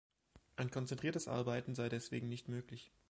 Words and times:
Ein 0.55 0.71
konzentriertes 0.71 1.27
Arbeiten 1.27 1.75
sei 1.75 1.87
deswegen 1.87 2.27
nicht 2.27 2.47
möglich. 2.49 2.91